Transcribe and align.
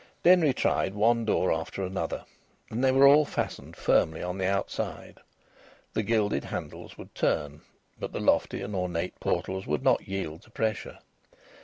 Denry 0.23 0.51
tried 0.51 0.95
one 0.95 1.25
door 1.25 1.53
after 1.53 1.83
another, 1.85 2.25
and 2.71 2.83
they 2.83 2.91
were 2.91 3.05
all 3.05 3.23
fastened 3.23 3.75
firmly 3.75 4.23
on 4.23 4.39
the 4.39 4.47
outside. 4.47 5.19
The 5.93 6.01
gilded 6.01 6.45
handles 6.45 6.97
would 6.97 7.13
turn, 7.13 7.61
but 7.99 8.11
the 8.11 8.19
lofty 8.19 8.63
and 8.63 8.73
ornate 8.73 9.19
portals 9.19 9.67
would 9.67 9.83
not 9.83 10.07
yield 10.07 10.41
to 10.41 10.49
pressure. 10.49 10.97